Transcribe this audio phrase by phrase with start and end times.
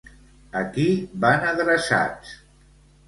[0.61, 0.85] A qui
[1.25, 2.33] van adreçats?